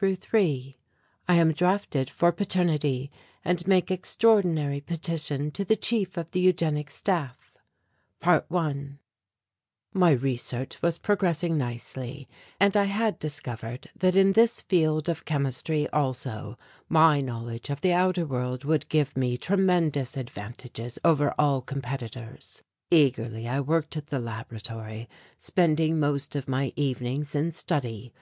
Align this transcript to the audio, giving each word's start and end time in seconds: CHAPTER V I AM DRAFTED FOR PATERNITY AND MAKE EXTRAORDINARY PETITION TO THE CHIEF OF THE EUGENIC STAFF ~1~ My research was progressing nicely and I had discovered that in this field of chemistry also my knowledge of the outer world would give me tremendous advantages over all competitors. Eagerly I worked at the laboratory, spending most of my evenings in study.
CHAPTER 0.00 0.28
V 0.30 0.78
I 1.26 1.34
AM 1.34 1.50
DRAFTED 1.52 2.08
FOR 2.08 2.30
PATERNITY 2.30 3.10
AND 3.44 3.66
MAKE 3.66 3.90
EXTRAORDINARY 3.90 4.82
PETITION 4.82 5.50
TO 5.50 5.64
THE 5.64 5.74
CHIEF 5.74 6.16
OF 6.16 6.30
THE 6.30 6.38
EUGENIC 6.38 6.88
STAFF 6.88 7.58
~1~ 8.22 8.98
My 9.94 10.10
research 10.12 10.80
was 10.80 10.98
progressing 10.98 11.58
nicely 11.58 12.28
and 12.60 12.76
I 12.76 12.84
had 12.84 13.18
discovered 13.18 13.90
that 13.96 14.14
in 14.14 14.34
this 14.34 14.60
field 14.62 15.08
of 15.08 15.24
chemistry 15.24 15.88
also 15.90 16.56
my 16.88 17.20
knowledge 17.20 17.68
of 17.68 17.80
the 17.80 17.92
outer 17.92 18.24
world 18.24 18.62
would 18.62 18.88
give 18.88 19.16
me 19.16 19.36
tremendous 19.36 20.16
advantages 20.16 21.00
over 21.04 21.34
all 21.40 21.60
competitors. 21.60 22.62
Eagerly 22.92 23.48
I 23.48 23.58
worked 23.58 23.96
at 23.96 24.06
the 24.06 24.20
laboratory, 24.20 25.08
spending 25.38 25.98
most 25.98 26.36
of 26.36 26.46
my 26.46 26.72
evenings 26.76 27.34
in 27.34 27.50
study. 27.50 28.14